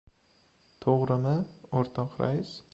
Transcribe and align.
To‘g‘rimi, 0.85 1.35
o‘rtoq 1.81 2.21
rais? 2.27 2.59